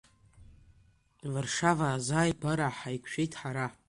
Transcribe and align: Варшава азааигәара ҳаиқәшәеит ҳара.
Варшава 1.31 1.87
азааигәара 1.95 2.67
ҳаиқәшәеит 2.77 3.31
ҳара. 3.39 3.65